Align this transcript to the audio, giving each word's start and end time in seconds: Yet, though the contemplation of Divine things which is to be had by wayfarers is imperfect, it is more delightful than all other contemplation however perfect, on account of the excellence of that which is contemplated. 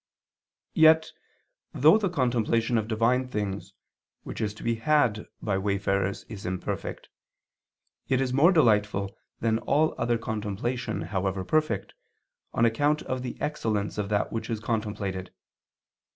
Yet, 0.73 1.11
though 1.75 1.99
the 1.99 2.09
contemplation 2.09 2.79
of 2.79 2.87
Divine 2.87 3.27
things 3.27 3.73
which 4.23 4.41
is 4.41 4.51
to 4.55 4.63
be 4.63 4.73
had 4.77 5.27
by 5.43 5.59
wayfarers 5.59 6.23
is 6.23 6.43
imperfect, 6.43 7.09
it 8.07 8.19
is 8.19 8.33
more 8.33 8.51
delightful 8.51 9.15
than 9.41 9.59
all 9.59 9.93
other 9.99 10.17
contemplation 10.17 11.01
however 11.03 11.45
perfect, 11.45 11.93
on 12.51 12.65
account 12.65 13.03
of 13.03 13.21
the 13.21 13.39
excellence 13.39 13.99
of 13.99 14.09
that 14.09 14.31
which 14.33 14.49
is 14.49 14.59
contemplated. 14.59 15.35